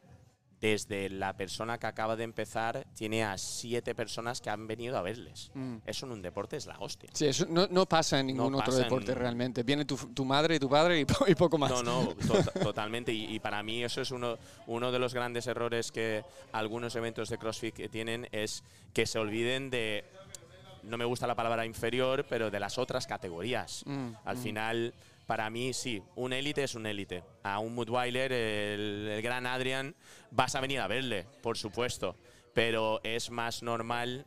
[0.61, 5.01] desde la persona que acaba de empezar tiene a siete personas que han venido a
[5.01, 5.49] verles.
[5.55, 5.77] Mm.
[5.87, 7.09] Eso en un deporte es la hostia.
[7.13, 9.63] Sí, eso no, pasa en ningún otro deporte realmente.
[9.63, 11.71] Viene tu, madre y tu padre y, poco más.
[11.71, 12.15] No, no,
[12.61, 13.11] totalmente.
[13.11, 17.39] Y, para mí eso es uno, uno de los grandes errores que algunos eventos de
[17.39, 20.05] CrossFit tienen, es que se olviden de,
[20.83, 23.81] no me gusta la palabra inferior, pero de las otras categorías.
[23.87, 24.39] Mm, Al mm.
[24.39, 24.93] final
[25.25, 27.23] para mí sí, un élite es un élite.
[27.43, 29.95] A un Mudweiler, el, el gran Adrian,
[30.31, 32.15] vas a venir a verle, por supuesto,
[32.53, 34.25] pero es más normal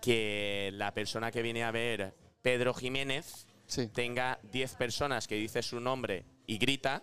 [0.00, 3.46] que la persona que viene a ver Pedro Jiménez
[3.92, 7.02] tenga 10 personas que dice su nombre y grita,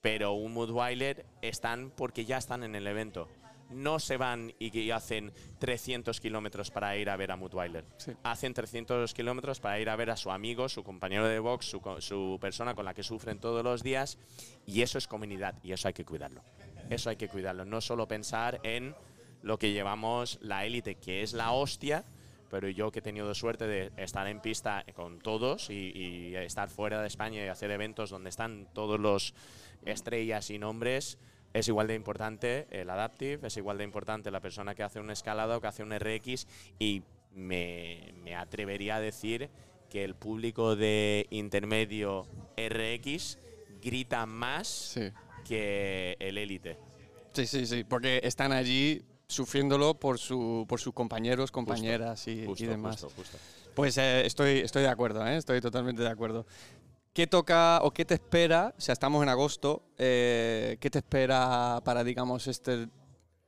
[0.00, 3.28] pero un Mudweiler están porque ya están en el evento
[3.72, 7.84] no se van y hacen 300 kilómetros para ir a ver a Mutweiler.
[8.22, 12.38] Hacen 300 kilómetros para ir a ver a su amigo, su compañero de box, su,
[12.40, 14.18] persona con la que sufren todos los días.
[14.66, 16.42] Y eso es comunidad y eso hay que cuidarlo.
[16.90, 17.64] Eso hay que cuidarlo.
[17.64, 18.94] No solo pensar en
[19.42, 22.04] lo que llevamos la élite, que es la hostia,
[22.50, 26.68] pero yo que he tenido suerte de estar en pista con todos y, y, estar
[26.68, 29.34] fuera de España y hacer eventos donde están todos los
[29.86, 31.18] estrellas y nombres,
[31.52, 35.10] es igual de importante el adaptive, es igual de importante la persona que hace un
[35.10, 36.46] escalado, que hace un RX
[36.78, 37.02] y
[37.34, 39.50] me, atrevería a decir
[39.90, 43.38] que el público de intermedio RX
[43.82, 44.98] grita más
[45.44, 46.78] que el élite.
[47.32, 53.06] Sí, sí, sí, porque están allí sufriéndolo por, su, por sus compañeros, compañeras y, demás.
[53.74, 55.36] Pues eh, estoy, estoy de acuerdo, ¿eh?
[55.36, 56.46] estoy totalmente de acuerdo.
[57.12, 58.74] ¿Qué toca o qué te espera?
[58.78, 59.82] O sea, estamos en agosto.
[59.98, 62.88] Eh, ¿Qué te espera para, digamos, este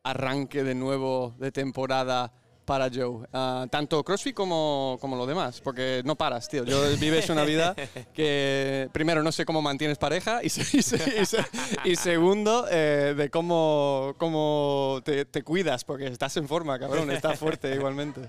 [0.02, 2.30] arranque de nuevo de temporada
[2.64, 3.26] para Joe?
[3.32, 6.64] Ah, tanto CrossFit como, como lo demás, porque no paras, tío.
[6.64, 7.74] Yo vives una vida
[8.14, 10.46] que, primero, no sé cómo mantienes pareja y,
[11.84, 17.38] y, segundo, eh, de cómo, cómo te, te, cuidas, porque estás en forma, cabrón, estás
[17.38, 18.28] fuerte igualmente.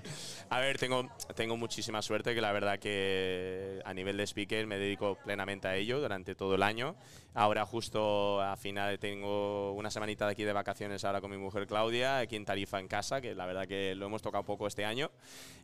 [0.50, 4.78] A ver, tengo, tengo muchísima suerte que la verdad que a nivel de speaker me
[4.78, 6.96] dedico plenamente a ello durante todo el año.
[7.38, 11.66] Ahora justo a final tengo una semanita de aquí de vacaciones ahora con mi mujer
[11.66, 14.86] Claudia, aquí en Tarifa en casa, que la verdad que lo hemos tocado poco este
[14.86, 15.10] año,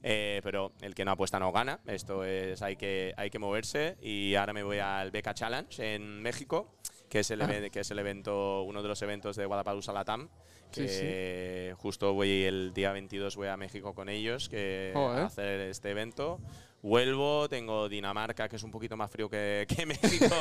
[0.03, 3.97] eh, pero el que no apuesta no gana, esto es, hay que, hay que moverse
[4.03, 6.75] y ahora me voy al Beca Challenge en México,
[7.09, 7.49] que es el, ah.
[7.73, 10.29] que es el evento, uno de los eventos de Guadalajara Latam,
[10.71, 15.91] que justo voy el día 22 voy a México con ellos que a hacer este
[15.91, 16.39] evento
[16.83, 20.35] Vuelvo, tengo Dinamarca, que es un poquito más frío que, México,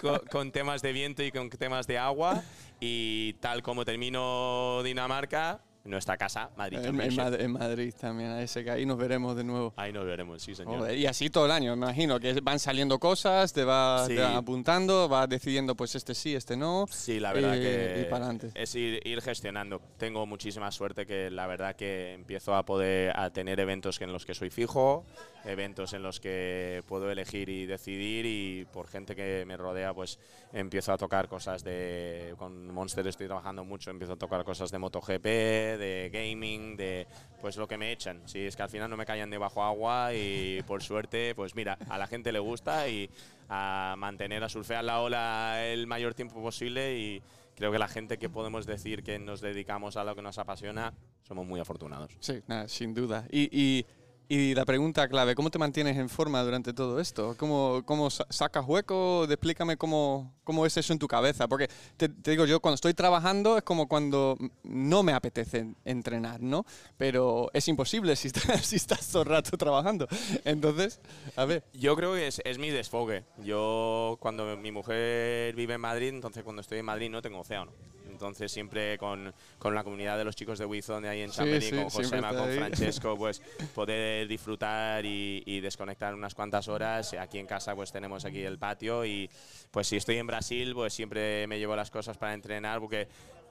[0.30, 2.42] con, temas de viento y con temas de agua.
[2.80, 6.78] Y tal como termino Dinamarca, nuestra casa, Madrid.
[6.82, 9.74] En, en, Madrid también, ahí nos veremos de nuevo.
[9.76, 10.92] Ahí nos veremos, sí, señor.
[10.94, 15.28] y así todo el año, me imagino, que van saliendo cosas, te vas apuntando, vas
[15.28, 16.86] decidiendo pues este sí, este no.
[16.90, 18.08] Sí, la verdad que
[18.54, 19.80] es ir, ir, gestionando.
[19.98, 24.24] Tengo muchísima suerte que la verdad que empiezo a poder a tener eventos en los
[24.24, 25.04] que soy fijo,
[25.44, 30.18] eventos en los que puedo elegir y decidir y por gente que me rodea pues
[30.52, 32.34] empiezo a tocar cosas de...
[32.38, 37.06] Con Monster estoy trabajando mucho, empiezo a tocar cosas de MotoGP, de gaming, de
[37.40, 38.22] pues lo que me echan.
[38.26, 41.78] Si es que al final no me callan debajo agua y por suerte, pues mira,
[41.88, 43.10] a la gente le gusta y
[43.48, 47.22] a mantener a surfear la ola el mayor tiempo posible y
[47.54, 50.94] creo que la gente que podemos decir que nos dedicamos a lo que nos apasiona,
[51.22, 52.16] somos muy afortunados.
[52.20, 53.26] Sí, sin duda.
[53.30, 53.84] y
[54.28, 57.34] la pregunta clave, ¿cómo te mantienes en forma durante todo esto?
[57.38, 59.24] ¿Cómo, cómo sacas hueco?
[59.24, 61.46] Explícame cómo, cómo es eso en tu cabeza.
[61.48, 66.64] Porque te, digo, yo cuando estoy trabajando es como cuando no me apetece entrenar, ¿no?
[66.96, 70.08] Pero es imposible si estás, si estás todo el rato trabajando.
[70.44, 71.00] Entonces,
[71.36, 71.64] a ver.
[71.72, 73.24] Yo creo que es, es mi desfogue.
[73.44, 77.72] Yo, cuando mi mujer vive en Madrid, entonces cuando estoy en Madrid no tengo océano.
[78.14, 81.90] Entonces siempre con, con, la comunidad de los chicos de Wizone ahí en Chamonix, con
[81.90, 83.42] Josema, con Francesco, pues
[83.74, 87.12] poder disfrutar y, y, desconectar unas cuantas horas.
[87.14, 89.28] Aquí en casa pues tenemos aquí el patio y
[89.72, 93.08] pues si estoy en Brasil pues siempre me llevo las cosas para entrenar porque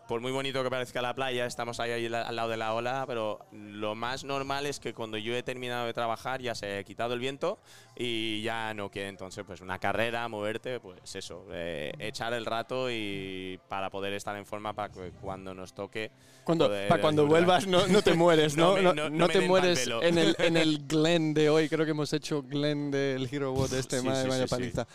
[0.08, 3.40] por muy bonito que parezca la playa, estamos ahí, al lado de la ola, pero
[3.52, 7.14] lo más normal es que cuando yo he terminado de trabajar ya se ha quitado
[7.14, 7.60] el viento
[7.96, 12.92] y ya no quiere entonces pues una carrera, moverte, pues eso, eh, echar el rato
[12.92, 16.12] y para poder estar en forma para que cuando nos toque...
[16.44, 18.78] Cuando, para cuando vuelvas no, no, te mueres, ¿no?
[18.82, 22.92] no, te mueres en el, en el Glen de hoy, creo que hemos hecho Glen
[22.92, 24.86] del Hero de este, sí, sí, paliza.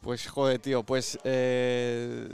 [0.00, 2.28] Pues joder, tío, pues eh,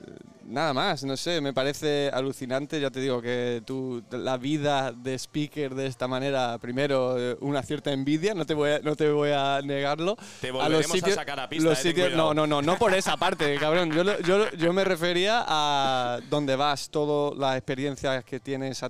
[0.45, 5.15] nada más, no sé, me parece alucinante, ya te digo que tú, la vida de
[5.19, 9.09] speaker de esta manera, primero, eh, una cierta envidia, no te voy a, no te
[9.11, 10.17] voy a negarlo.
[10.43, 13.17] Te volveremos a, los sacar a pista, los eh, no, no, no, no por esa
[13.17, 18.85] parte, cabrón, yo, yo, yo, me refería a dónde vas, todas las experiencias que tienes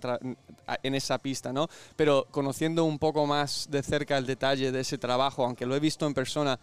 [0.83, 1.69] en esa pista, ¿no?
[1.95, 5.81] Pero conociendo un poco más de cerca el detalle de ese trabajo, aunque lo he
[5.81, 6.59] visto en persona,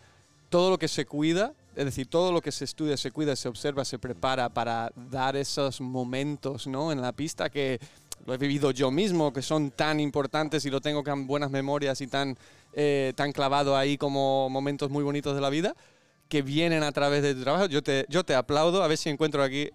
[0.49, 3.47] todo lo que se cuida, es decir, todo lo que se estudia, se cuida, se
[3.47, 6.91] observa, se prepara para dar esos momentos ¿no?
[6.91, 7.80] en la pista que
[8.26, 12.01] lo he vivido yo mismo, que son tan importantes y lo tengo con buenas memorias
[12.01, 12.38] y tan,
[12.74, 15.76] eh, tan clavado ahí como momentos muy bonitos de la vida,
[16.28, 17.65] que vienen a través de tu trabajo.
[17.65, 19.69] Yo te, yo te aplaudo, a ver si encuentro aquí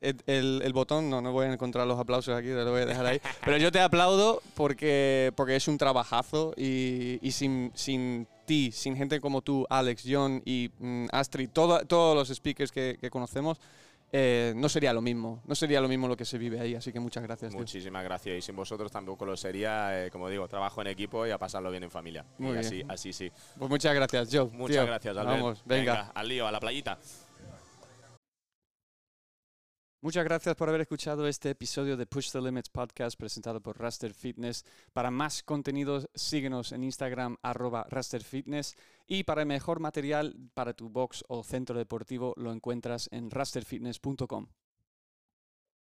[0.00, 3.06] el, el, botón, no, no voy a encontrar los aplausos aquí, lo voy a dejar
[3.06, 3.20] ahí.
[3.44, 8.96] Pero yo te aplaudo porque, porque es un trabajazo y, y sin, sin ti, sin
[8.96, 13.60] gente como tú, Alex, John y mm, Astrid, todos los speakers que, conocemos,
[14.12, 15.42] eh, no sería lo mismo.
[15.44, 16.74] No sería lo mismo lo que se vive ahí.
[16.76, 17.52] Así que muchas gracias.
[17.52, 18.38] Muchísimas gracias.
[18.38, 20.06] Y sin vosotros tampoco lo sería.
[20.06, 22.24] Eh, como digo, trabajo en equipo y a pasarlo bien en familia.
[22.38, 23.32] Muy Así, así sí.
[23.58, 24.48] Pues muchas gracias, Joe.
[24.52, 25.40] Muchas gracias, Albert.
[25.40, 26.12] Vamos, venga.
[26.14, 26.98] Al lío, a la playita.
[30.04, 34.12] Muchas gracias por haber escuchado este episodio de Push the Limits podcast presentado por Raster
[34.12, 34.66] Fitness.
[34.92, 38.76] Para más contenidos, síguenos en Instagram arroba Raster Fitness
[39.06, 44.48] y para el mejor material para tu box o centro deportivo lo encuentras en rasterfitness.com.